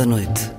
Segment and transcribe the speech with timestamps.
[0.00, 0.49] Da Noite.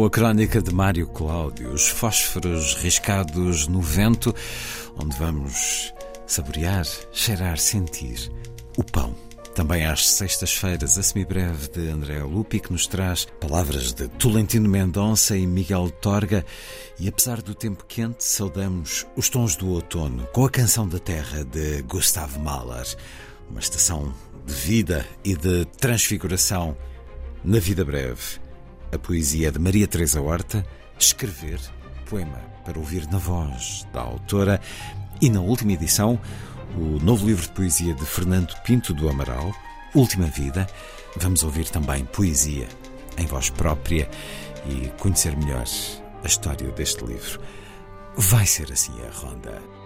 [0.00, 4.34] Com a crónica de Mário Cláudio, os fósforos riscados no vento,
[4.96, 5.92] onde vamos
[6.26, 8.32] saborear, cheirar, sentir
[8.78, 9.14] o pão.
[9.54, 15.36] Também às sextas-feiras, a semibreve de André Lupi, que nos traz palavras de Tolentino Mendonça
[15.36, 16.46] e Miguel Torga.
[16.98, 21.44] E apesar do tempo quente, saudamos os tons do outono com a canção da terra
[21.44, 22.86] de Gustav Mahler.
[23.50, 24.14] Uma estação
[24.46, 26.74] de vida e de transfiguração
[27.44, 28.40] na vida breve,
[28.92, 30.64] a poesia de Maria Teresa Horta,
[30.98, 31.60] escrever
[32.08, 34.60] poema para ouvir na voz da autora
[35.20, 36.18] e na última edição,
[36.76, 39.54] o novo livro de poesia de Fernando Pinto do Amaral,
[39.94, 40.66] Última Vida.
[41.16, 42.68] Vamos ouvir também poesia
[43.16, 44.08] em voz própria
[44.66, 45.66] e conhecer melhor
[46.22, 47.40] a história deste livro.
[48.16, 49.79] Vai ser assim a ronda.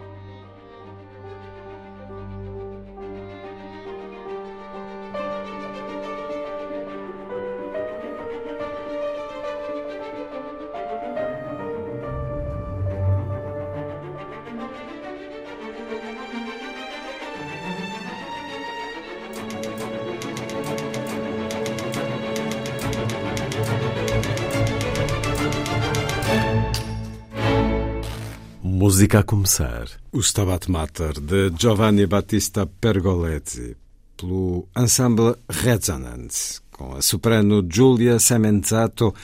[29.04, 29.86] Música a começar.
[30.12, 33.76] O Stabat Mater de Giovanni Battista Pergolesi
[34.16, 39.14] pelo ensemble Resonance, com a soprano Giulia Semenzato,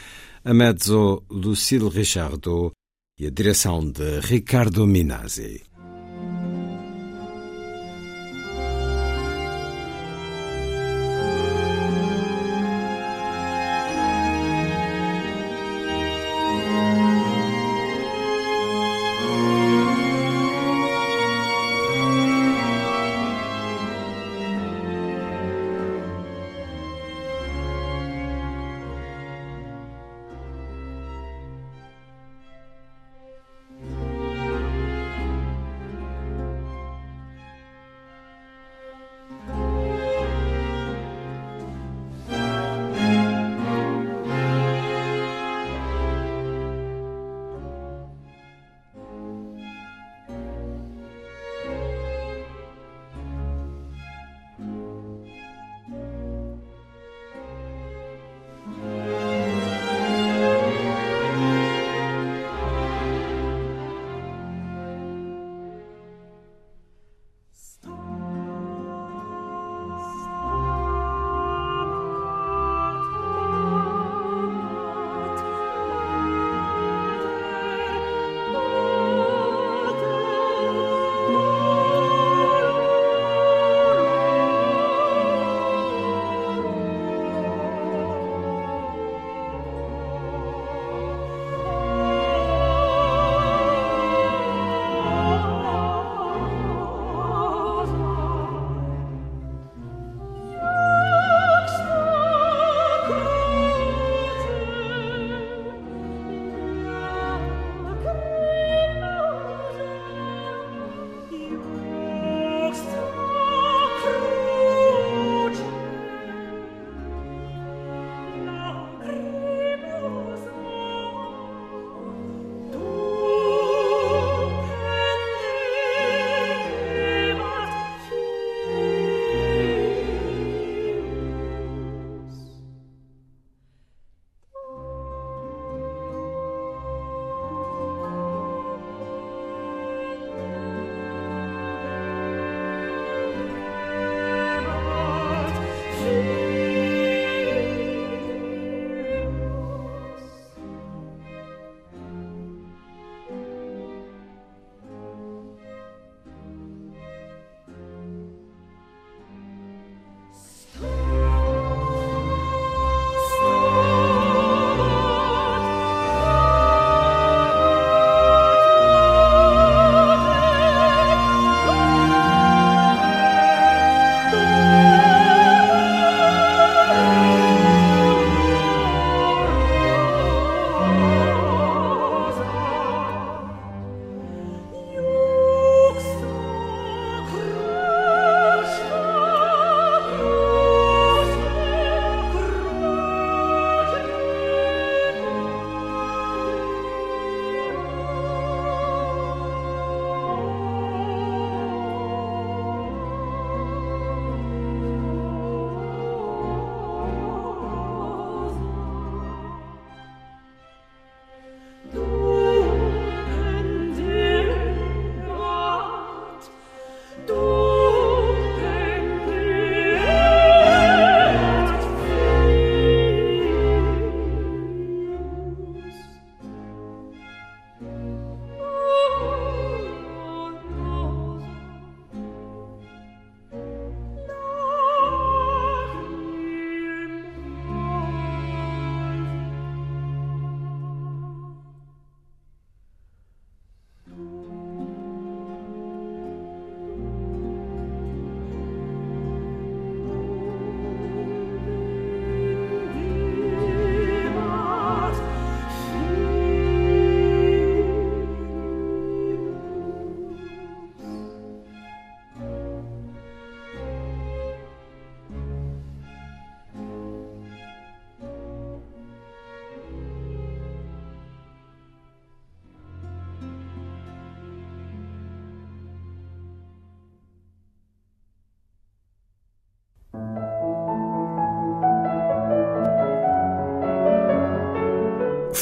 [0.45, 2.73] a mezzo Lucille Richardot
[3.19, 5.63] e a direção de Ricardo Minazzi.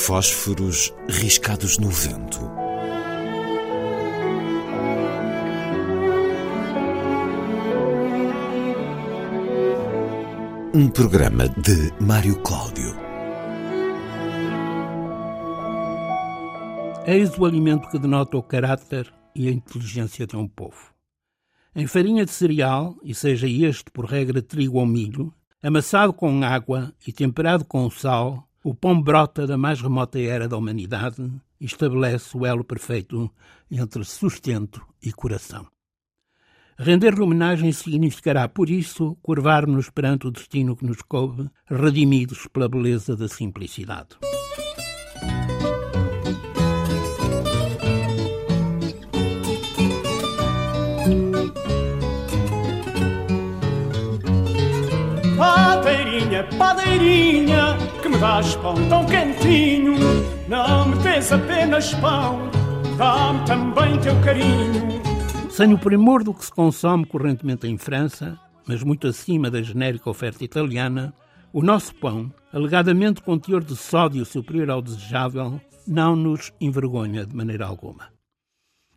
[0.09, 2.41] Fósforos riscados no vento.
[10.75, 12.97] Um programa de Mário Cláudio.
[17.07, 20.95] Eis o alimento que denota o caráter e a inteligência de um povo.
[21.77, 26.95] Em farinha de cereal, e seja este por regra trigo ou milho, amassado com água
[27.07, 31.23] e temperado com sal, o pão brota da mais remota era da humanidade
[31.61, 33.31] e estabelece o elo perfeito
[33.71, 35.67] entre sustento e coração.
[36.79, 43.17] Render-lhe homenagem significará, por isso, curvar-nos perante o destino que nos coube, redimidos pela beleza
[43.17, 44.17] da simplicidade.
[55.37, 57.88] Padeirinha, padeirinha,
[58.21, 59.95] dás pão tão quentinho.
[60.49, 62.51] Não me des apenas pão,
[62.97, 64.99] dá-me também teu carinho.
[65.51, 70.11] Sem o primor do que se consome correntemente em França, mas muito acima da genérica
[70.11, 71.13] oferta italiana,
[71.53, 77.35] o nosso pão, alegadamente com teor de sódio superior ao desejável, não nos envergonha de
[77.35, 78.09] maneira alguma.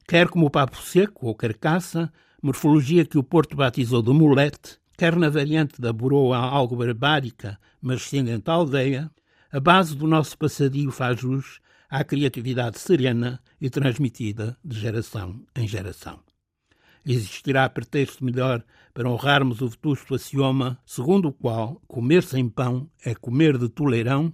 [0.08, 2.12] Quer como o papo seco ou carcaça,
[2.44, 8.02] morfologia que o Porto batizou de mulete, quer na variante da boroa algo barbárica, mas
[8.02, 9.10] descendente à aldeia,
[9.52, 15.68] a base do nosso passadio faz jus à criatividade serena e transmitida de geração em
[15.68, 16.20] geração.
[17.04, 23.16] Existirá pretexto melhor para honrarmos o vetusto axioma segundo o qual comer sem pão é
[23.16, 24.32] comer de toleirão,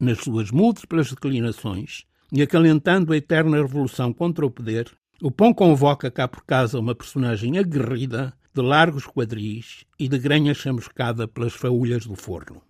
[0.00, 4.90] nas suas múltiplas declinações, e acalentando a eterna revolução contra o poder,
[5.22, 10.54] o pão convoca cá por casa uma personagem aguerrida de largos quadris e de granha
[10.54, 12.62] chamuscada pelas faúlhas do forno.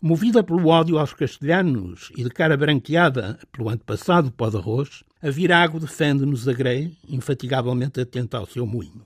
[0.00, 5.30] Movida pelo ódio aos castelhanos e de cara branqueada pelo antepassado pó de arroz, a
[5.30, 9.04] Virago defende-nos a Grey, infatigavelmente atenta ao seu moinho.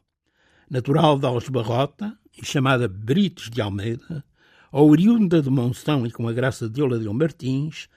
[0.69, 4.23] Natural de Algebarrota e chamada Brites de Almeida,
[4.71, 7.89] oriunda de Monção e com a graça de Oladeu Martins,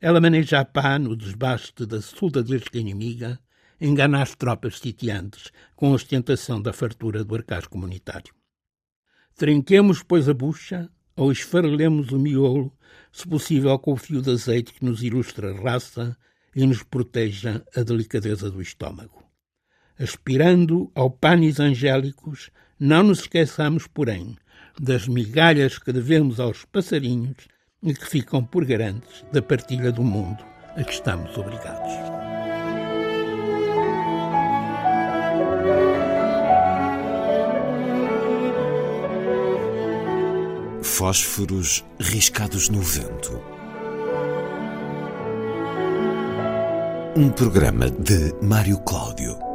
[0.00, 3.38] ela maneja a pá no desbaste da soldadesca inimiga
[3.80, 8.34] engana as tropas sitiantes com a ostentação da fartura do arcaz comunitário.
[9.36, 12.72] Trinquemos, pois, a bucha ou esfarelemos o miolo,
[13.10, 16.16] se possível com o fio de azeite que nos ilustra a raça
[16.54, 19.24] e nos proteja a delicadeza do estômago.
[19.98, 24.36] Aspirando ao pânis angélicos, não nos esqueçamos, porém,
[24.78, 27.48] das migalhas que devemos aos passarinhos
[27.82, 30.44] e que ficam por garantes da partilha do mundo
[30.76, 32.25] a que estamos obrigados.
[40.96, 43.38] Fósforos riscados no vento.
[47.14, 49.45] Um programa de Mário Cláudio.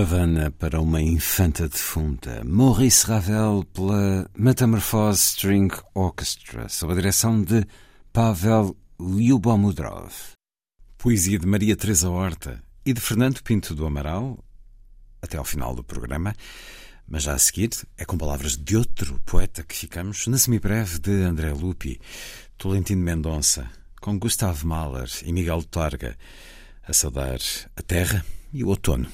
[0.00, 2.42] Pavana para uma infanta defunta.
[2.42, 7.66] Maurice Ravel pela Metamorphose String Orchestra, sob a direção de
[8.10, 10.10] Pavel Lyubomudrov.
[10.96, 14.42] Poesia de Maria Teresa Horta e de Fernando Pinto do Amaral,
[15.20, 16.34] até ao final do programa.
[17.06, 21.12] Mas já a seguir é com palavras de outro poeta que ficamos na semibreve de
[21.24, 22.00] André Lupi,
[22.56, 26.16] Tolentino Mendonça, com Gustavo Mahler e Miguel Torga,
[26.88, 27.38] a saudar
[27.76, 29.08] a terra e o outono.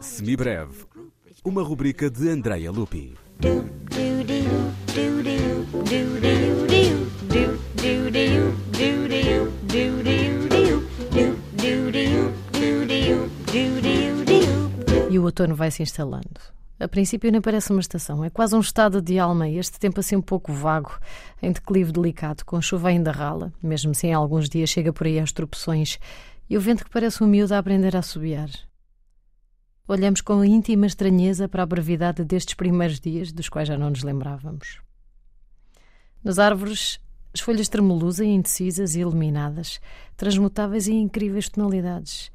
[0.00, 0.84] Semibreve,
[1.44, 3.14] uma rubrica de Andreia Lupi.
[15.10, 16.40] E o outono vai se instalando.
[16.80, 20.00] A princípio nem parece uma estação, é quase um estado de alma e este tempo
[20.00, 20.98] assim um pouco vago,
[21.42, 25.18] em declive delicado, com chuva ainda rala, mesmo se em alguns dias chega por aí
[25.18, 25.98] às tropeções,
[26.48, 28.48] e o vento que parece um miúdo a aprender a assobiar.
[29.86, 34.02] Olhamos com íntima estranheza para a brevidade destes primeiros dias, dos quais já não nos
[34.02, 34.80] lembrávamos.
[36.24, 36.98] Nas árvores,
[37.34, 39.80] as folhas tremuluzem, indecisas e iluminadas,
[40.16, 42.30] transmutáveis em incríveis tonalidades.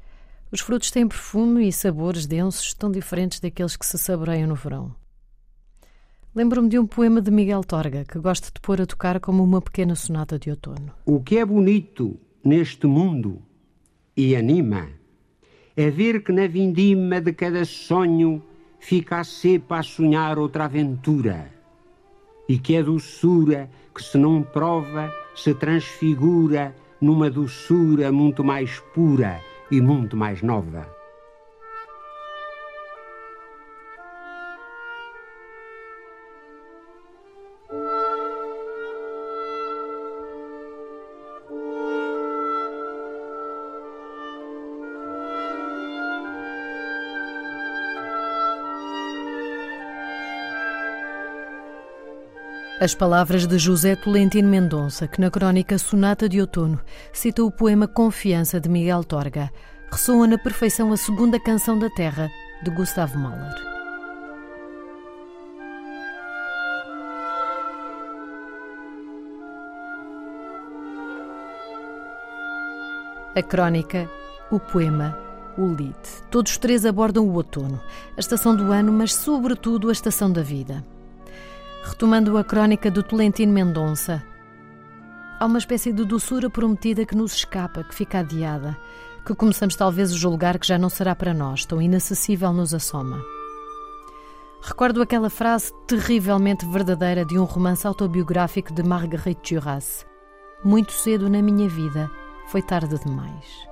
[0.52, 4.94] Os frutos têm perfume e sabores densos, tão diferentes daqueles que se saboreiam no verão.
[6.34, 9.62] Lembro-me de um poema de Miguel Torga que gosto de pôr a tocar como uma
[9.62, 10.92] pequena sonata de outono.
[11.06, 13.40] O que é bonito neste mundo
[14.16, 14.88] e anima
[15.76, 18.42] é ver que na vindima de cada sonho
[18.78, 21.50] fica a cepa a sonhar outra aventura
[22.48, 29.40] e que a doçura que se não prova se transfigura numa doçura muito mais pura
[29.70, 30.99] e muito mais nova.
[52.80, 56.80] As palavras de José Tolentino Mendonça, que na crónica Sonata de Outono
[57.12, 59.50] cita o poema Confiança de Miguel Torga,
[59.92, 62.30] ressoa na perfeição a segunda canção da Terra
[62.62, 63.54] de Gustavo Mahler.
[73.36, 74.08] A crónica,
[74.50, 75.14] o poema,
[75.58, 75.94] o lead.
[76.30, 77.78] Todos três abordam o outono,
[78.16, 80.82] a estação do ano, mas sobretudo a estação da vida.
[81.82, 84.22] Retomando a crónica do Tolentino Mendonça,
[85.38, 88.76] há uma espécie de doçura prometida que nos escapa, que fica adiada,
[89.24, 93.22] que começamos talvez a julgar que já não será para nós, tão inacessível nos assoma.
[94.62, 100.06] Recordo aquela frase terrivelmente verdadeira de um romance autobiográfico de Marguerite Duras.
[100.62, 102.10] Muito cedo na minha vida,
[102.48, 103.69] foi tarde demais.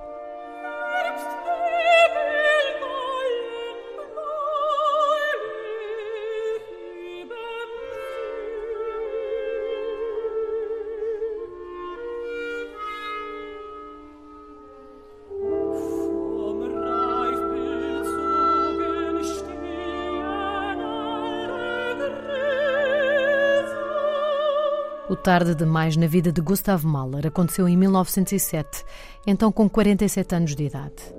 [25.29, 28.83] Tarde demais na vida de Gustav Mahler aconteceu em 1907,
[29.27, 31.18] então com 47 anos de idade.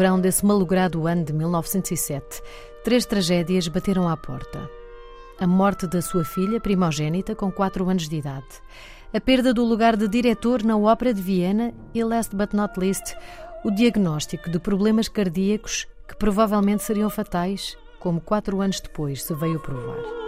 [0.00, 2.42] Verão desse malogrado ano de 1907,
[2.82, 4.66] três tragédias bateram à porta.
[5.38, 8.46] A morte da sua filha, primogênita, com quatro anos de idade.
[9.12, 13.14] A perda do lugar de diretor na Ópera de Viena e, last but not least,
[13.62, 19.60] o diagnóstico de problemas cardíacos que provavelmente seriam fatais, como quatro anos depois se veio
[19.60, 20.19] provar.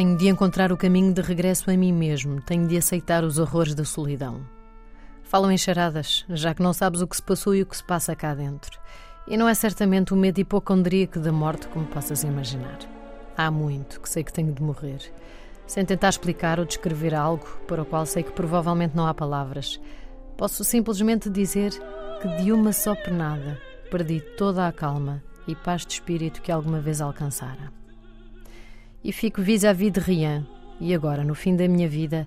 [0.00, 3.74] Tenho de encontrar o caminho de regresso a mim mesmo, tenho de aceitar os horrores
[3.74, 4.40] da solidão.
[5.22, 7.84] Falam em charadas, já que não sabes o que se passou e o que se
[7.84, 8.80] passa cá dentro.
[9.28, 12.78] E não é certamente o medo hipocondríaco da morte como possas imaginar.
[13.36, 15.00] Há muito que sei que tenho de morrer.
[15.66, 19.78] Sem tentar explicar ou descrever algo para o qual sei que provavelmente não há palavras,
[20.34, 21.72] posso simplesmente dizer
[22.22, 23.60] que de uma só penada
[23.90, 27.79] perdi toda a calma e paz de espírito que alguma vez alcançara
[29.02, 30.46] e fico vis-à-vis de Rian.
[30.80, 32.26] E agora, no fim da minha vida,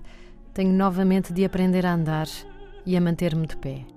[0.52, 2.28] tenho novamente de aprender a andar
[2.86, 3.93] e a manter-me de pé.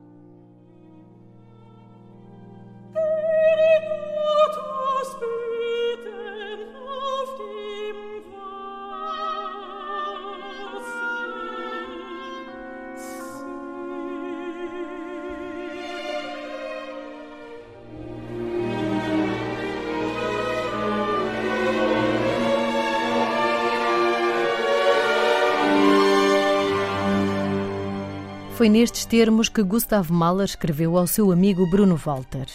[28.68, 32.48] Foi nestes termos que Gustav Mahler escreveu ao seu amigo Bruno Walter.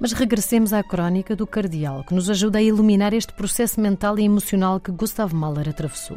[0.00, 4.24] Mas regressemos à crónica do Cardeal, que nos ajuda a iluminar este processo mental e
[4.24, 6.16] emocional que Gustav Mahler atravessou.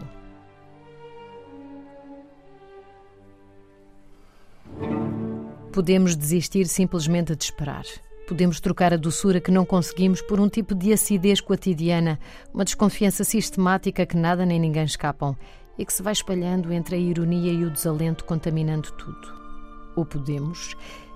[5.73, 7.83] Podemos desistir simplesmente de esperar.
[8.29, 12.17] Podemos trocar a doçura que não conseguimos por um tipo de acidez cotidiana,
[12.53, 15.35] uma desconfiança sistemática que nada nem ninguém escapam
[15.77, 19.33] e que se vai espalhando entre a ironia e o desalento, contaminando tudo.
[19.95, 20.75] Ou podemos,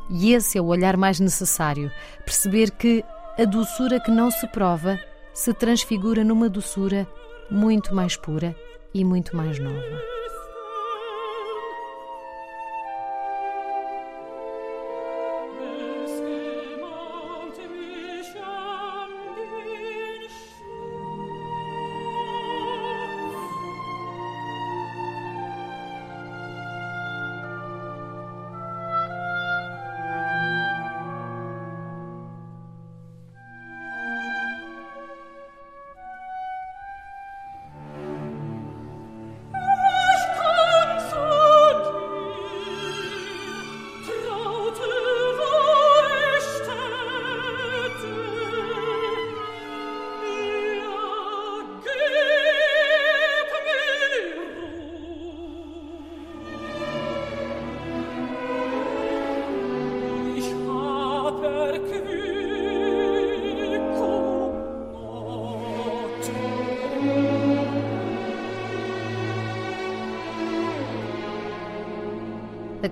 [0.09, 1.91] e esse é o olhar mais necessário,
[2.25, 3.03] perceber que
[3.37, 4.99] a doçura que não se prova
[5.33, 7.07] se transfigura numa doçura
[7.49, 8.55] muito mais pura
[8.93, 10.18] e muito mais nova.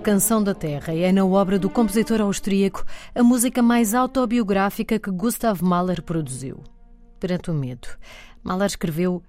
[0.08, 2.82] Canção da Terra é, na obra do compositor austríaco,
[3.14, 6.64] a música mais autobiográfica que Gustav Mahler produziu.
[7.20, 7.86] Perante o medo,
[8.42, 9.22] Mahler escreveu: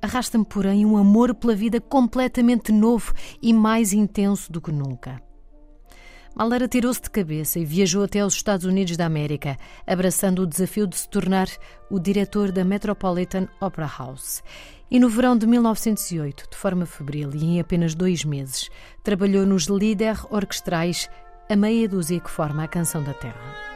[0.00, 5.20] Arrasta-me, porém, um amor pela vida completamente novo e mais intenso do que nunca.
[6.38, 10.86] Mahler atirou-se de cabeça e viajou até aos Estados Unidos da América, abraçando o desafio
[10.86, 11.48] de se tornar
[11.88, 14.42] o diretor da Metropolitan Opera House.
[14.90, 18.68] E no verão de 1908, de forma febril e em apenas dois meses,
[19.02, 21.08] trabalhou nos líder orquestrais
[21.48, 23.75] a meia dúzia que forma a Canção da Terra.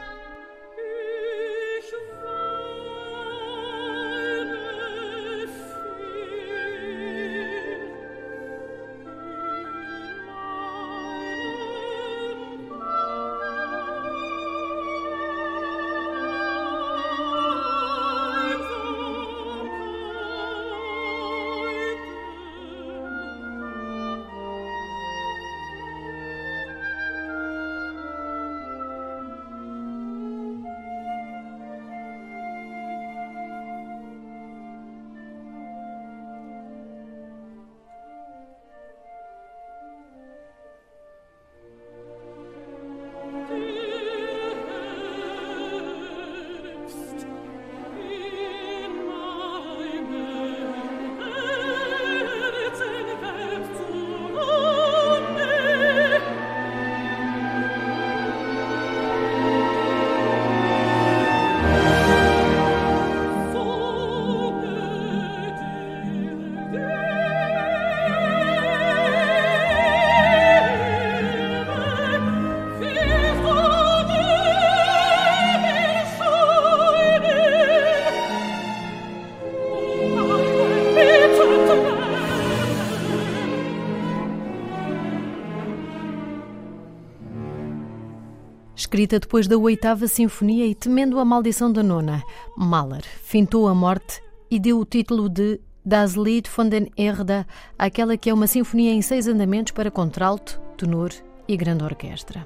[88.91, 92.21] Escrita depois da oitava sinfonia e temendo a maldição da nona,
[92.57, 97.45] Mahler fintou a morte e deu o título de Das Lied von den Erde
[97.79, 101.11] àquela que é uma sinfonia em seis andamentos para contralto, tenor
[101.47, 102.45] e grande orquestra.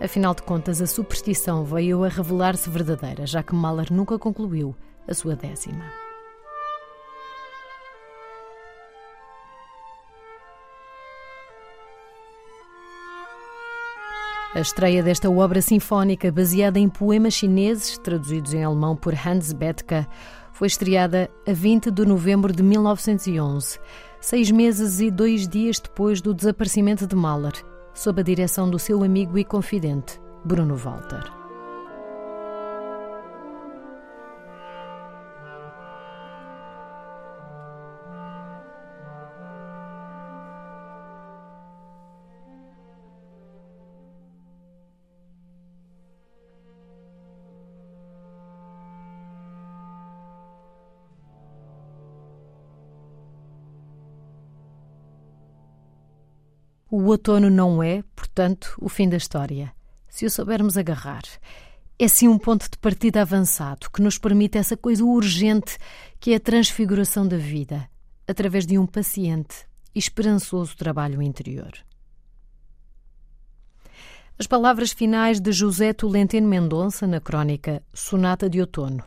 [0.00, 4.74] Afinal de contas, a superstição veio a revelar-se verdadeira, já que Mahler nunca concluiu
[5.06, 5.84] a sua décima.
[14.52, 20.04] A estreia desta obra sinfónica, baseada em poemas chineses, traduzidos em alemão por Hans Bethke,
[20.52, 23.78] foi estreada a 20 de novembro de 1911,
[24.20, 27.54] seis meses e dois dias depois do desaparecimento de Mahler,
[27.94, 31.39] sob a direção do seu amigo e confidente, Bruno Walter.
[56.90, 59.72] O outono não é, portanto, o fim da história,
[60.08, 61.22] se o soubermos agarrar.
[61.96, 65.78] É sim um ponto de partida avançado que nos permite essa coisa urgente
[66.18, 67.88] que é a transfiguração da vida,
[68.26, 71.70] através de um paciente e esperançoso trabalho interior.
[74.36, 79.04] As palavras finais de José Tolentino Mendonça na crónica Sonata de Outono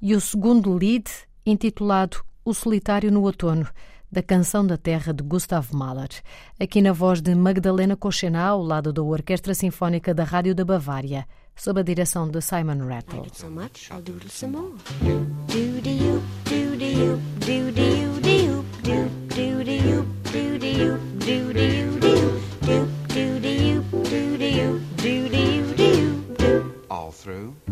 [0.00, 1.10] e o segundo lead,
[1.44, 3.66] intitulado O Solitário no Outono,
[4.14, 6.22] da Canção da Terra de Gustav Mahler,
[6.60, 11.26] aqui na voz de Magdalena Koschena, ao lado da Orquestra Sinfónica da Rádio da Bavária,
[11.56, 13.26] sob a direção de Simon Rattle.
[26.88, 27.63] All through.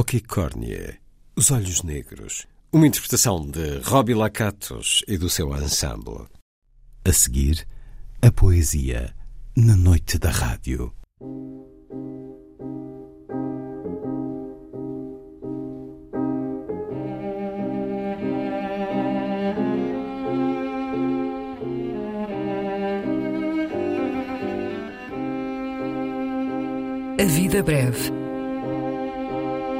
[0.00, 0.98] Oki Cornie,
[1.36, 6.26] Os Olhos Negros, uma interpretação de Robbie Lacatos e do seu ensemble.
[7.04, 7.68] A seguir,
[8.22, 9.14] a poesia
[9.54, 10.90] na noite da rádio.
[27.18, 28.19] A vida breve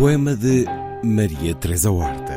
[0.00, 0.64] Poema de
[1.02, 2.29] Maria Teresa Horta.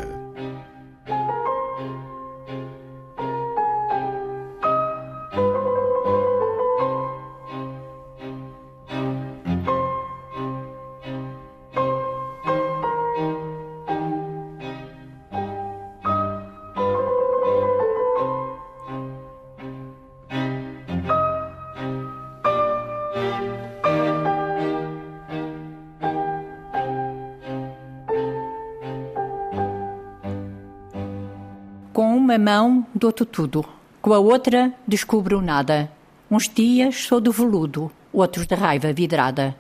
[32.34, 33.64] Uma mão dou-te tudo,
[34.02, 35.92] com a outra descubro nada.
[36.32, 39.56] Uns dias sou de veludo, outros de raiva vidrada.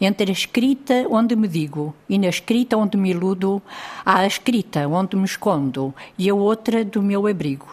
[0.00, 3.60] Entre a escrita onde me digo e na escrita onde me iludo,
[4.06, 7.68] há a escrita onde me escondo e a outra do meu abrigo.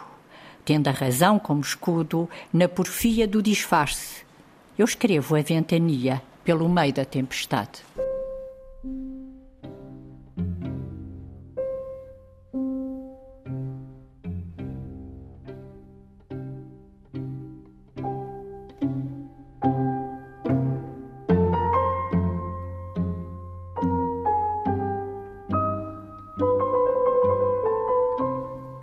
[0.66, 4.26] Tendo a razão como escudo, na porfia do disfarce,
[4.78, 7.84] eu escrevo a ventania pelo meio da tempestade.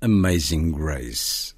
[0.00, 1.54] Amazing Grace.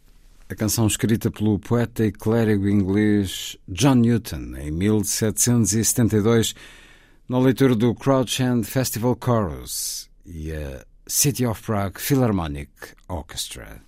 [0.48, 6.54] A canção escrita pelo poeta e clérigo inglês John Newton em 1772,
[7.28, 12.70] na leitura do Crouch Festival Chorus e a City of Prague Philharmonic
[13.08, 13.82] Orchestra.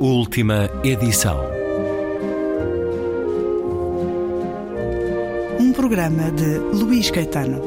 [0.00, 1.55] Última edição.
[5.86, 7.62] Programa de Luís Caetano.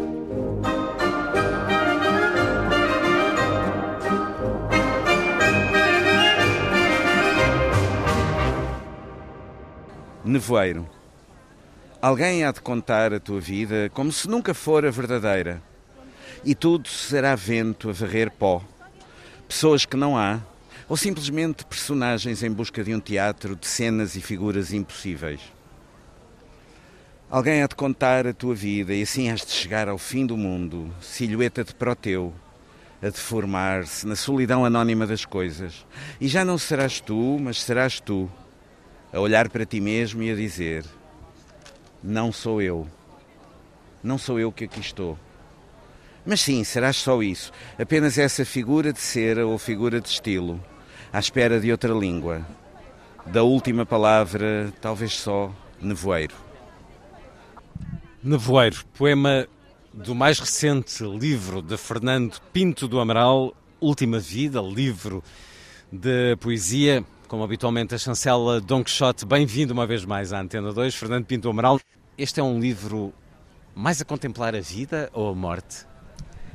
[10.25, 10.85] Nevoeiro.
[12.01, 15.63] Alguém há de contar a tua vida como se nunca fora verdadeira.
[16.43, 18.61] E tudo será vento a varrer pó.
[19.47, 20.41] Pessoas que não há,
[20.89, 25.39] ou simplesmente personagens em busca de um teatro de cenas e figuras impossíveis.
[27.31, 30.35] Alguém há de contar a tua vida e assim has de chegar ao fim do
[30.35, 32.33] mundo, silhueta de Proteu,
[32.99, 35.85] a deformar-se na solidão anónima das coisas.
[36.19, 38.27] E já não serás tu, mas serás tu,
[39.13, 40.83] a olhar para ti mesmo e a dizer:
[42.03, 42.87] Não sou eu.
[44.03, 45.15] Não sou eu que aqui estou.
[46.25, 50.59] Mas sim, serás só isso, apenas essa figura de cera ou figura de estilo
[51.13, 52.43] à espera de outra língua.
[53.27, 56.48] Da última palavra, talvez só nevoeiro.
[58.21, 59.47] Nevoeiro, poema
[59.93, 65.23] do mais recente livro de Fernando Pinto do Amaral, Última Vida, livro
[65.89, 69.25] de poesia, como habitualmente a chancela Dom Quixote.
[69.25, 71.79] Bem-vindo uma vez mais à Antena 2, Fernando Pinto do Amaral.
[72.17, 73.13] Este é um livro
[73.73, 75.85] mais a contemplar a vida ou a morte?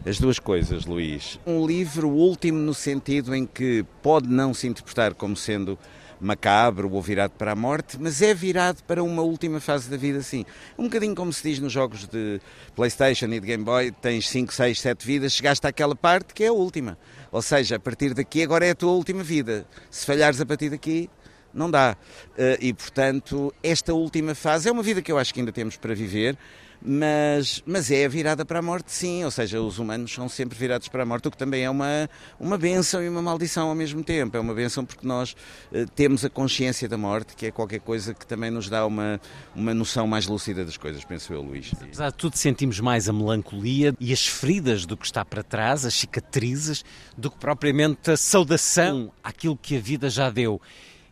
[0.04, 1.40] As duas coisas, Luís.
[1.46, 5.78] Um livro último no sentido em que pode não se interpretar como sendo
[6.20, 10.22] macabro ou virado para a morte, mas é virado para uma última fase da vida,
[10.22, 10.44] sim.
[10.78, 12.40] Um bocadinho como se diz nos jogos de
[12.74, 16.48] Playstation e de Game Boy, tens 5, 6, 7 vidas, chegaste àquela parte que é
[16.48, 16.98] a última.
[17.30, 19.66] Ou seja, a partir daqui agora é a tua última vida.
[19.90, 21.10] Se falhares a partir daqui,
[21.52, 21.96] não dá.
[22.36, 25.76] Eh, e, portanto, esta última fase é uma vida que eu acho que ainda temos
[25.76, 26.36] para viver,
[26.82, 29.24] mas, mas é virada para a morte, sim.
[29.24, 32.08] Ou seja, os humanos são sempre virados para a morte, o que também é uma,
[32.38, 34.36] uma benção e uma maldição ao mesmo tempo.
[34.36, 35.32] É uma benção porque nós
[35.72, 39.20] uh, temos a consciência da morte, que é qualquer coisa que também nos dá uma,
[39.54, 41.72] uma noção mais lúcida das coisas, penso eu, Luís.
[41.80, 45.84] Apesar de tudo, sentimos mais a melancolia e as feridas do que está para trás,
[45.84, 46.84] as cicatrizes,
[47.16, 50.60] do que propriamente a saudação àquilo que a vida já deu.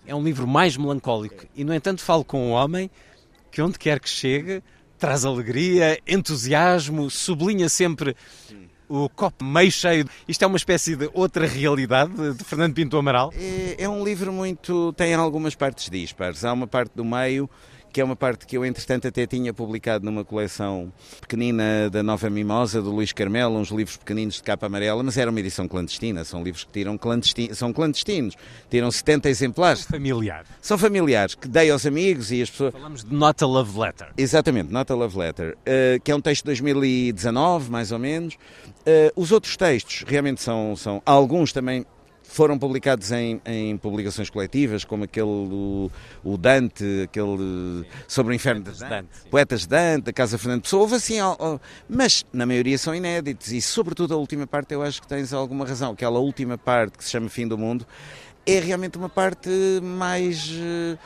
[0.06, 2.90] É um livro mais melancólico e, no entanto, falo com um homem
[3.50, 4.62] que, onde quer que chegue,
[5.03, 8.14] traz alegria, entusiasmo, sublinha sempre
[8.88, 10.09] o copo meio cheio.
[10.28, 13.34] Isto é uma espécie de outra realidade de Fernando Pinto Amaral?
[13.36, 14.92] É, é um livro muito.
[14.92, 16.44] tem algumas partes dispares.
[16.44, 17.50] Há uma parte do meio
[17.93, 20.90] que é uma parte que eu, entretanto, até tinha publicado numa coleção
[21.20, 25.30] pequenina da Nova Mimosa, do Luís Carmelo, uns livros pequeninos de capa amarela, mas era
[25.30, 28.34] uma edição clandestina, são livros que tiram clandestinos, são clandestinos,
[28.70, 29.80] tiram 70 exemplares.
[29.80, 30.49] São familiares.
[30.61, 32.72] São familiares, que dei aos amigos e as pessoas...
[32.72, 34.09] Falamos de Not a Love Letter.
[34.16, 38.34] Exatamente, Not a Love Letter, uh, que é um texto de 2019, mais ou menos.
[38.34, 41.84] Uh, os outros textos realmente são, são alguns também
[42.32, 45.90] foram publicados em, em publicações coletivas, como aquele o,
[46.24, 50.62] o Dante, aquele sobre o inferno Poetas de Dante, Poetas de Dante, da Casa Fernando
[50.62, 51.16] Pessoa, houve assim,
[51.86, 53.52] mas na maioria são inéditos.
[53.52, 57.04] E sobretudo a última parte eu acho que tens alguma razão, aquela última parte que
[57.04, 57.86] se chama Fim do Mundo
[58.46, 59.50] é realmente uma parte
[59.82, 60.98] mais eh,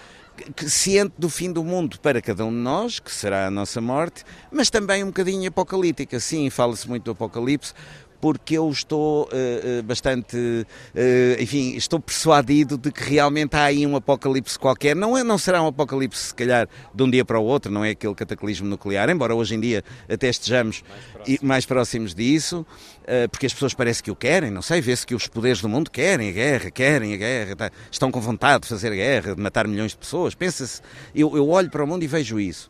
[0.66, 4.24] ciente do fim do mundo para cada um de nós, que será a nossa morte,
[4.50, 6.20] mas também um bocadinho apocalíptica.
[6.20, 7.74] Sim, fala-se muito do apocalipse,
[8.20, 13.96] porque eu estou uh, bastante, uh, enfim, estou persuadido de que realmente há aí um
[13.96, 14.94] apocalipse qualquer.
[14.96, 17.84] Não, é, não será um apocalipse, se calhar, de um dia para o outro, não
[17.84, 20.82] é aquele cataclismo nuclear, embora hoje em dia até estejamos
[21.26, 22.66] mais, mais próximos disso,
[23.02, 25.68] uh, porque as pessoas parece que o querem, não sei, vê-se que os poderes do
[25.68, 29.34] mundo querem a guerra, querem a guerra, tá, estão com vontade de fazer a guerra,
[29.34, 30.34] de matar milhões de pessoas.
[30.34, 30.80] Pensa-se,
[31.14, 32.68] eu, eu olho para o mundo e vejo isso,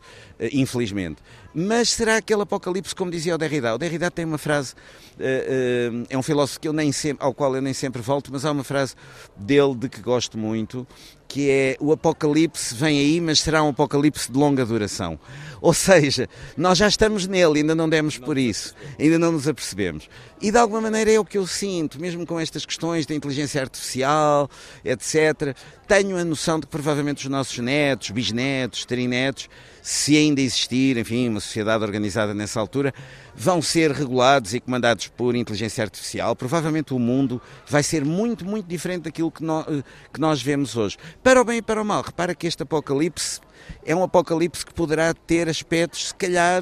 [0.51, 1.21] infelizmente.
[1.59, 3.73] Mas será aquele apocalipse, como dizia o Derrida?
[3.73, 4.75] O Derrida tem uma frase,
[5.15, 8.31] uh, uh, é um filósofo que eu nem sempre, ao qual eu nem sempre volto,
[8.31, 8.93] mas há uma frase
[9.35, 10.85] dele de que gosto muito,
[11.27, 15.19] que é o apocalipse vem aí, mas será um apocalipse de longa duração.
[15.61, 20.09] Ou seja, nós já estamos nele, ainda não demos por isso, ainda não nos apercebemos.
[20.41, 23.61] E de alguma maneira é o que eu sinto, mesmo com estas questões da inteligência
[23.61, 24.49] artificial,
[24.85, 25.55] etc.
[25.87, 29.49] Tenho a noção de que provavelmente os nossos netos, bisnetos, trinetos,
[29.81, 32.93] se ainda existir, enfim, uma sociedade organizada nessa altura,
[33.33, 36.35] vão ser regulados e comandados por inteligência artificial.
[36.35, 39.65] Provavelmente o mundo vai ser muito, muito diferente daquilo que nós,
[40.13, 40.97] que nós vemos hoje.
[41.23, 42.01] para o bem e para o mal.
[42.01, 43.39] Repara que este apocalipse
[43.85, 46.61] é um apocalipse que poderá ter aspectos, se calhar,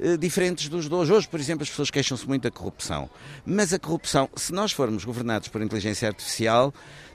[0.00, 1.12] eh, diferentes dos hoje.
[1.12, 3.08] Hoje, por exemplo, as pessoas queixam-se muito da corrupção.
[3.44, 6.72] Mas a corrupção, se nós formos governados por inteligência artificial,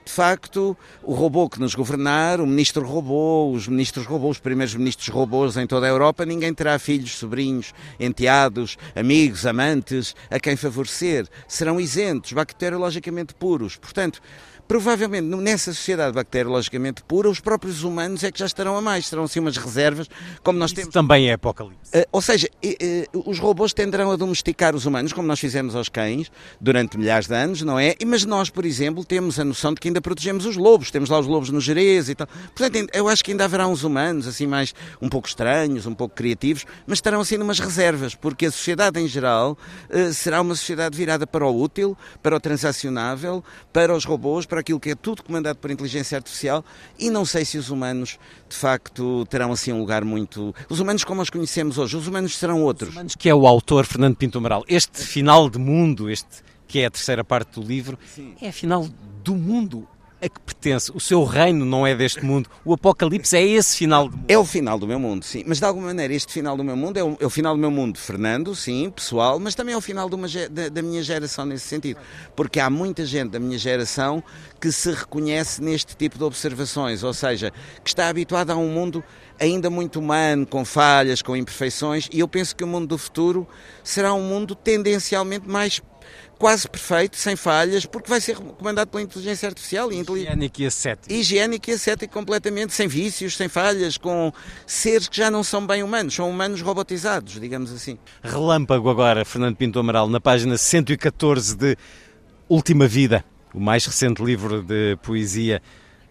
[0.07, 4.73] de facto, o robô que nos governar, o ministro robô, os ministros robôs, os primeiros
[4.73, 10.55] ministros robôs em toda a Europa, ninguém terá filhos, sobrinhos, enteados, amigos, amantes, a quem
[10.55, 11.27] favorecer.
[11.45, 13.75] Serão isentos, bacteriologicamente puros.
[13.75, 14.21] Portanto,
[14.67, 19.23] provavelmente nessa sociedade bacteriologicamente pura, os próprios humanos é que já estarão a mais, serão
[19.23, 20.07] assim umas reservas,
[20.43, 20.93] como nós Isso temos.
[20.93, 21.97] também é apocalipse.
[21.97, 25.75] Uh, ou seja, uh, uh, os robôs tenderão a domesticar os humanos, como nós fizemos
[25.75, 27.95] aos cães durante milhares de anos, não é?
[28.05, 31.19] Mas nós, por exemplo, temos a noção de que ainda protegemos os lobos, temos lá
[31.19, 32.27] os lobos no Jerez e tal.
[32.55, 36.15] Portanto, eu acho que ainda haverá uns humanos, assim, mais um pouco estranhos, um pouco
[36.15, 39.57] criativos, mas estarão assim numas reservas, porque a sociedade em geral
[40.13, 44.79] será uma sociedade virada para o útil, para o transacionável, para os robôs, para aquilo
[44.79, 46.63] que é tudo comandado por inteligência artificial
[46.97, 50.53] e não sei se os humanos de facto terão assim um lugar muito.
[50.69, 52.89] Os humanos como os conhecemos hoje, os humanos serão outros.
[52.89, 54.63] Os humanos que é o autor Fernando Pinto Amaral.
[54.67, 58.35] Este final de mundo, este que é a terceira parte do livro, Sim.
[58.41, 58.87] é final
[59.23, 59.87] do mundo
[60.21, 60.91] a que pertence.
[60.93, 62.49] O seu reino não é deste mundo.
[62.65, 64.25] O Apocalipse é esse final do mundo.
[64.27, 65.43] É o final do meu mundo, sim.
[65.45, 67.59] Mas de alguma maneira este final do meu mundo é o, é o final do
[67.59, 71.45] meu mundo, Fernando, sim, pessoal, mas também é o final uma, da, da, minha geração
[71.45, 71.99] nesse sentido.
[72.35, 74.23] Porque há muita gente da minha geração
[74.59, 77.51] que se reconhece neste tipo de observações, ou seja,
[77.83, 79.03] que está habituada a um mundo
[79.39, 83.47] ainda muito humano, com falhas, com imperfeições, e eu penso que o mundo do futuro
[83.83, 85.79] será um mundo tendencialmente mais
[86.37, 89.91] quase perfeito, sem falhas, porque vai ser comandado pela inteligência artificial.
[89.91, 91.13] E higiênico e ascético.
[91.13, 94.31] Higiênico e ascético completamente, sem vícios, sem falhas, com
[94.65, 97.97] seres que já não são bem humanos, são humanos robotizados, digamos assim.
[98.23, 101.77] Relâmpago agora, Fernando Pinto Amaral, na página 114 de
[102.47, 105.61] Última Vida, o mais recente livro de poesia,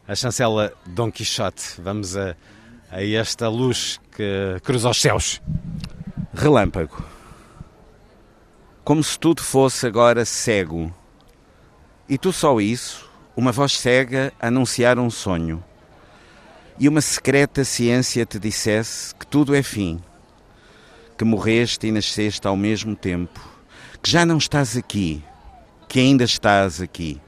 [0.07, 1.63] a chancela Dom Quixote.
[1.79, 2.37] Vamos a,
[2.91, 5.41] a esta luz que cruza os céus.
[6.35, 7.16] Relâmpago
[8.87, 10.95] como se tudo fosse agora cego.
[12.09, 15.61] E tu só isso, uma voz cega anunciar um sonho.
[16.79, 20.01] E uma secreta ciência te dissesse que tudo é fim,
[21.19, 23.41] que morreste e nasceste ao mesmo tempo,
[24.01, 25.21] que já não estás aqui,
[25.89, 27.21] que ainda estás aqui.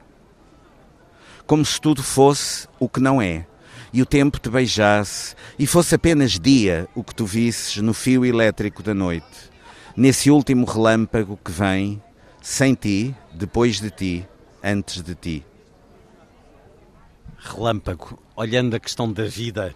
[1.45, 3.45] Como se tudo fosse o que não é,
[3.91, 8.25] e o tempo te beijasse, e fosse apenas dia o que tu visses no fio
[8.25, 9.48] elétrico da noite
[9.99, 12.01] nesse último relâmpago que vem,
[12.41, 14.25] sem ti, depois de ti,
[14.63, 15.45] antes de ti.
[17.37, 19.75] Relâmpago, olhando a questão da vida,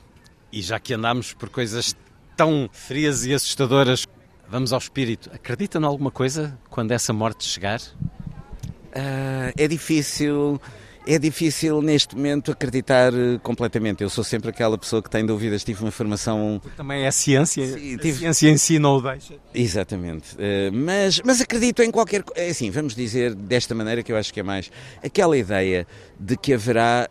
[0.50, 1.94] e já que andamos por coisas
[2.38, 4.08] tão frias e assustadoras,
[4.48, 5.30] vamos ao espírito.
[5.34, 7.82] Acredita em alguma coisa quando essa morte chegar?
[7.82, 10.62] Uh, é difícil
[11.06, 14.04] é difícil neste momento acreditar eh, completamente.
[14.04, 15.64] Eu sou sempre aquela pessoa que tem dúvidas.
[15.64, 16.62] Tive uma formação.
[16.76, 17.66] Também é ciência.
[17.66, 18.28] Sim, tive...
[18.28, 19.36] A ciência em si não o deixa.
[19.54, 20.36] Exatamente.
[20.38, 22.24] Eh, mas, mas acredito em qualquer.
[22.36, 24.72] É assim, vamos dizer desta maneira que eu acho que é mais.
[25.04, 25.86] Aquela ideia
[26.20, 27.10] de que haverá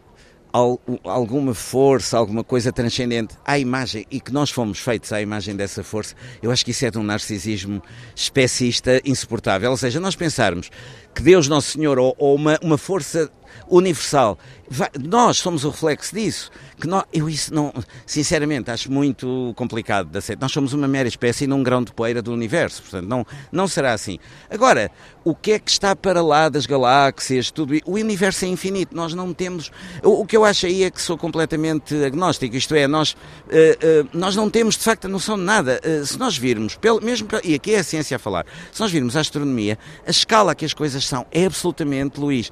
[1.04, 5.82] alguma força, alguma coisa transcendente à imagem e que nós fomos feitos à imagem dessa
[5.82, 7.82] força, eu acho que isso é de um narcisismo
[8.14, 9.70] especista insuportável.
[9.70, 10.70] Ou seja, nós pensarmos
[11.14, 13.30] que Deus Nosso Senhor ou, ou uma, uma força
[13.68, 14.38] universal.
[14.68, 16.50] Vai, nós somos o reflexo disso.
[16.80, 17.72] Que nós, eu isso não,
[18.06, 20.44] sinceramente, acho muito complicado de aceitar.
[20.44, 23.92] Nós somos uma mera espécie num grão de poeira do universo, portanto, não, não será
[23.92, 24.18] assim.
[24.50, 24.90] Agora,
[25.24, 29.14] o que é que está para lá das galáxias, tudo O universo é infinito, nós
[29.14, 29.70] não temos.
[30.02, 33.14] O, o que eu acho aí é que sou completamente agnóstico, isto é, nós, uh,
[33.14, 35.80] uh, nós não temos de facto a noção de nada.
[35.84, 38.90] Uh, se nós virmos, pelo, mesmo, e aqui é a ciência a falar, se nós
[38.90, 42.50] virmos a astronomia, a escala que as coisas são é absolutamente, Luís,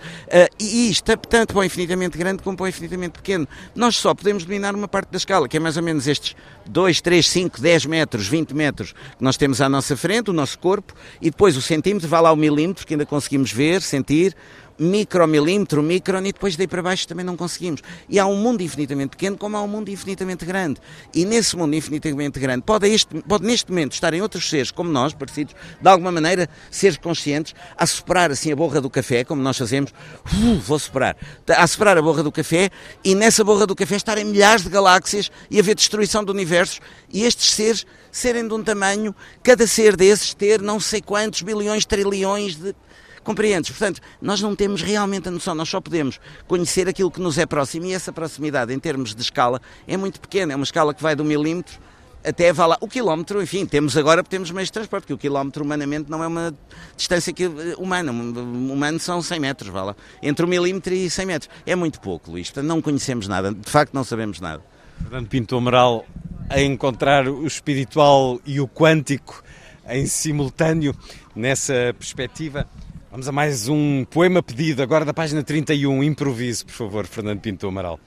[0.58, 3.46] e isto, tanto para o infinitamente grande como para o infinitamente pequeno.
[3.74, 6.34] Nós só podemos dominar uma parte da escala, que é mais ou menos estes
[6.66, 10.58] 2, 3, 5, 10 metros, 20 metros que nós temos à nossa frente, o nosso
[10.58, 14.36] corpo, e depois o centímetro, vai lá o milímetro, que ainda conseguimos ver, sentir,
[14.80, 17.82] micromilímetro, micron, e depois daí para baixo também não conseguimos.
[18.08, 20.80] E há um mundo infinitamente pequeno, como há um mundo infinitamente grande.
[21.14, 25.12] E nesse mundo infinitamente grande, pode, este, pode neste momento estarem outros seres como nós,
[25.12, 29.58] parecidos, de alguma maneira, seres conscientes, a soprar assim a borra do café, como nós
[29.58, 31.14] fazemos, uh, vou soprar,
[31.46, 32.70] a soprar a borra do café,
[33.04, 36.80] e nessa borra do café estarem milhares de galáxias e haver destruição de universos,
[37.12, 41.84] e estes seres serem de um tamanho, cada ser desses ter não sei quantos bilhões,
[41.84, 42.74] trilhões de
[43.22, 43.70] Compreendes?
[43.70, 46.18] Portanto, nós não temos realmente a noção, nós só podemos
[46.48, 50.20] conhecer aquilo que nos é próximo e essa proximidade, em termos de escala, é muito
[50.20, 50.52] pequena.
[50.52, 51.78] É uma escala que vai do milímetro
[52.24, 52.78] até vá lá.
[52.80, 56.26] O quilómetro, enfim, temos agora temos meios de transporte, porque o quilómetro humanamente não é
[56.26, 56.54] uma
[56.96, 57.46] distância que,
[57.78, 58.12] humana.
[58.12, 59.96] Humano são 100 metros, vá lá.
[60.22, 61.50] Entre um milímetro e 100 metros.
[61.66, 62.48] É muito pouco, Luís.
[62.48, 63.52] Portanto, não conhecemos nada.
[63.52, 64.62] De facto, não sabemos nada.
[65.02, 66.04] Fernando Pinto Amaral
[66.48, 69.42] a encontrar o espiritual e o quântico
[69.88, 70.94] em simultâneo
[71.34, 72.66] nessa perspectiva.
[73.10, 76.00] Vamos a mais um poema pedido, agora da página 31.
[76.04, 77.98] Improviso, por favor, Fernando Pinto Amaral.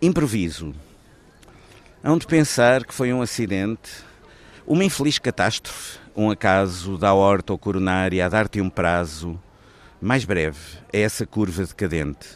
[0.00, 0.72] Improviso.
[2.00, 3.90] Hão de pensar que foi um acidente,
[4.64, 9.36] uma infeliz catástrofe, um acaso da horta ou coronária a dar-te um prazo
[10.00, 12.28] mais breve a essa curva decadente.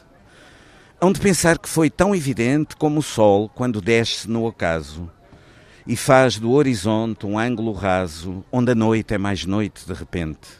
[1.00, 5.08] Hão de pensar que foi tão evidente como o sol quando desce no ocaso
[5.86, 10.58] e faz do horizonte um ângulo raso onde a noite é mais noite de repente.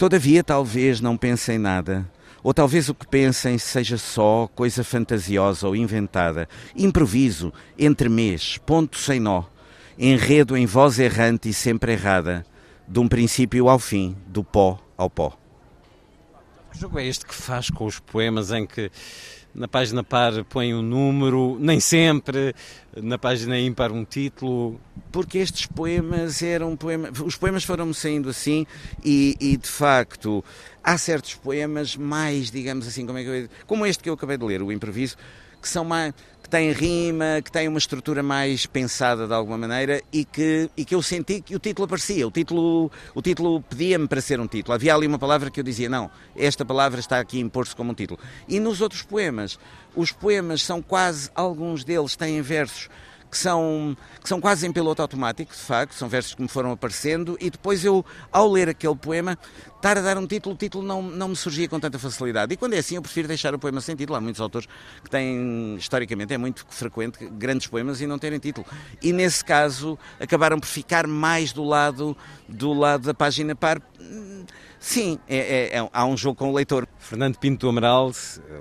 [0.00, 2.10] Todavia, talvez não pensem nada,
[2.42, 9.20] ou talvez o que pensem seja só coisa fantasiosa ou inventada, improviso, entremês, ponto sem
[9.20, 9.44] nó,
[9.98, 12.46] enredo em voz errante e sempre errada,
[12.88, 15.36] de um princípio ao fim, do pó ao pó.
[16.72, 18.90] Que jogo é este que faz com os poemas em que
[19.54, 22.54] na página par põe um número, nem sempre,
[22.96, 24.80] na página ímpar um título.
[25.10, 27.18] Porque estes poemas eram poemas.
[27.20, 28.66] Os poemas foram-me saindo assim
[29.04, 30.44] e, e, de facto
[30.82, 34.44] há certos poemas mais, digamos assim, como, é eu, como este que eu acabei de
[34.44, 35.16] ler, o improviso,
[35.60, 36.14] que são mais
[36.50, 40.94] tem rima, que tem uma estrutura mais pensada de alguma maneira e que, e que
[40.94, 42.26] eu senti que o título aparecia.
[42.26, 44.74] O título, o título pedia-me para ser um título.
[44.74, 47.92] Havia ali uma palavra que eu dizia, não, esta palavra está aqui a impor-se como
[47.92, 48.18] um título.
[48.48, 49.58] E nos outros poemas,
[49.94, 52.88] os poemas são quase, alguns deles têm versos
[53.30, 56.72] que são, que são quase em piloto automático, de facto, são versos que me foram
[56.72, 59.38] aparecendo, e depois eu, ao ler aquele poema,
[59.76, 62.52] estar a dar um título, o título não, não me surgia com tanta facilidade.
[62.52, 64.16] E quando é assim, eu prefiro deixar o poema sem título.
[64.16, 64.68] Há muitos autores
[65.02, 68.66] que têm, historicamente, é muito frequente grandes poemas e não terem título.
[69.00, 72.16] E nesse caso, acabaram por ficar mais do lado,
[72.48, 73.80] do lado da página par.
[74.78, 76.86] Sim, é, é, é, há um jogo com o leitor.
[76.98, 78.12] Fernando Pinto Amaral,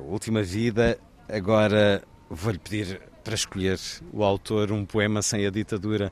[0.05, 3.79] Última Vida, agora vou-lhe pedir para escolher
[4.11, 6.11] o autor um poema sem a ditadura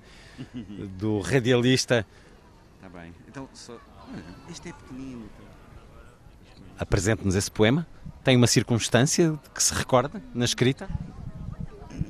[0.98, 2.06] do radialista.
[2.76, 3.14] Está bem.
[3.28, 3.78] Então, só...
[4.50, 5.26] este é pequenino.
[6.80, 7.88] Apresente-nos esse poema.
[8.24, 10.88] Tem uma circunstância que se recorda na escrita?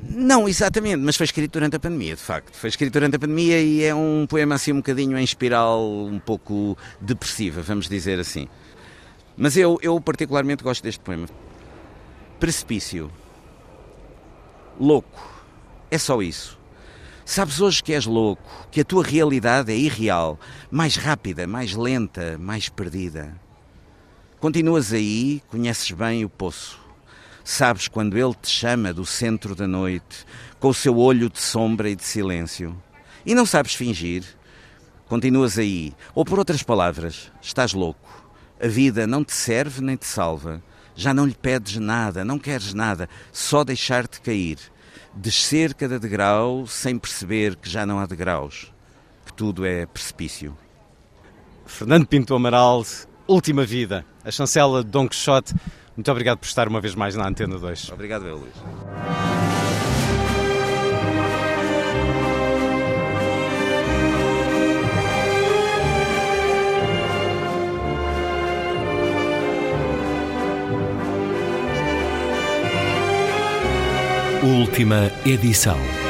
[0.10, 2.56] Não, exatamente, mas foi escrito durante a pandemia, de facto.
[2.56, 6.20] Foi escrito durante a pandemia e é um poema assim um bocadinho em espiral, um
[6.20, 8.48] pouco depressiva, vamos dizer assim.
[9.38, 11.28] Mas eu, eu particularmente gosto deste poema.
[12.40, 13.12] Precipício.
[14.80, 15.20] Louco.
[15.90, 16.58] É só isso.
[17.26, 20.40] Sabes hoje que és louco, que a tua realidade é irreal,
[20.72, 23.36] mais rápida, mais lenta, mais perdida.
[24.40, 26.80] Continuas aí, conheces bem o poço.
[27.44, 30.26] Sabes quando ele te chama do centro da noite,
[30.60, 32.78] com o seu olho de sombra e de silêncio.
[33.26, 34.24] E não sabes fingir.
[35.08, 38.32] Continuas aí, ou por outras palavras, estás louco.
[38.62, 40.62] A vida não te serve nem te salva.
[40.98, 44.58] Já não lhe pedes nada, não queres nada, só deixar-te cair.
[45.14, 48.74] Descer cada degrau sem perceber que já não há degraus,
[49.24, 50.58] que tudo é precipício.
[51.68, 52.84] Fernando Pinto Amaral,
[53.28, 55.54] Última Vida, a chancela de Dom Quixote.
[55.96, 57.92] Muito obrigado por estar uma vez mais na Antena 2.
[57.92, 59.57] Obrigado, eu, Luís.
[74.48, 76.07] Última edição.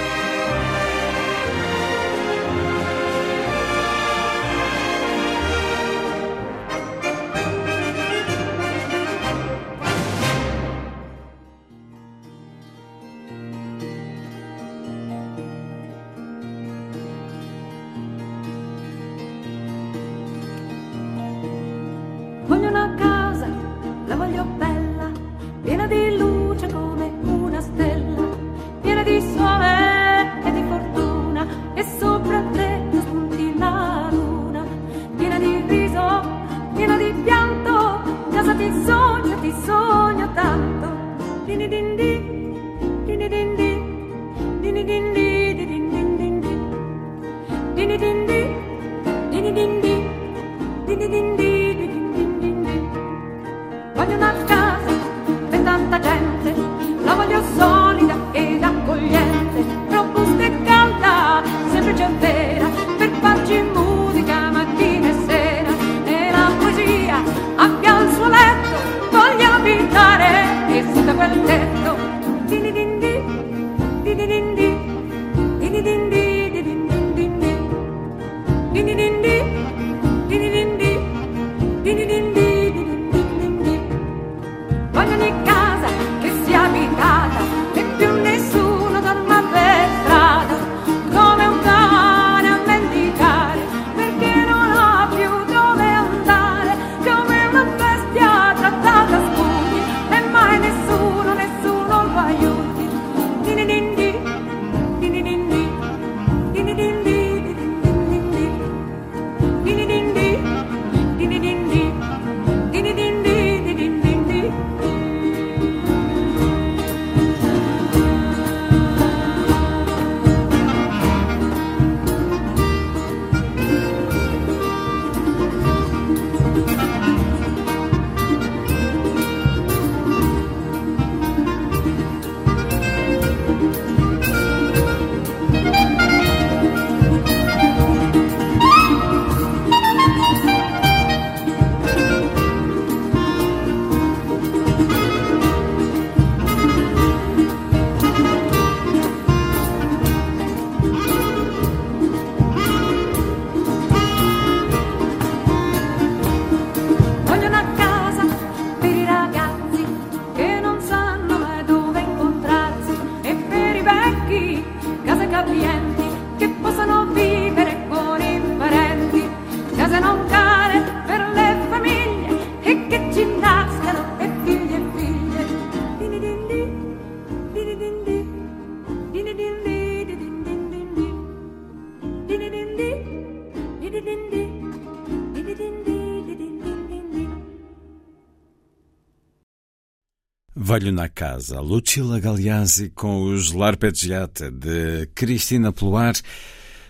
[190.78, 196.14] Velho na Casa, Lucilla Galeazzi com os L'Arpeggiata de Cristina Pluar.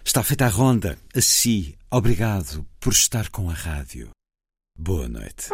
[0.03, 0.97] Está feita a ronda.
[1.15, 4.09] A si, obrigado por estar com a rádio.
[4.77, 5.47] Boa noite.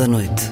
[0.00, 0.49] Da Noite.